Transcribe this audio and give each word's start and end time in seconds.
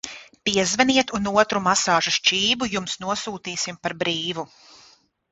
Piezvaniet, 0.47 1.11
un 1.17 1.27
otru 1.41 1.59
masāžas 1.65 2.17
čību 2.29 2.69
jums 2.77 2.95
nosūtīsim 3.05 3.77
par 3.85 3.95
brīvu! 4.03 4.47